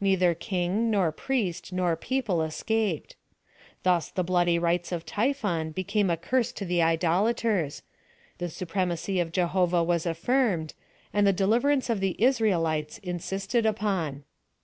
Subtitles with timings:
[0.00, 3.14] Neither king, nor priest, nor people, escaped.
[3.84, 7.82] Thus the bloody rites of Typhon became a curse to the idolaters
[8.38, 10.74] —the su premacy of Jehovah was affirmed;
[11.14, 14.24] and the deliver ance of the Israelites insisted upon.